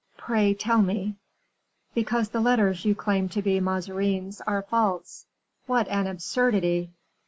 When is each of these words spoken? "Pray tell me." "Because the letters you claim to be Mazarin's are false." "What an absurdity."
"Pray 0.17 0.55
tell 0.55 0.81
me." 0.81 1.15
"Because 1.93 2.29
the 2.29 2.39
letters 2.39 2.85
you 2.85 2.95
claim 2.95 3.29
to 3.29 3.41
be 3.43 3.59
Mazarin's 3.59 4.41
are 4.47 4.63
false." 4.63 5.27
"What 5.67 5.87
an 5.89 6.07
absurdity." 6.07 6.89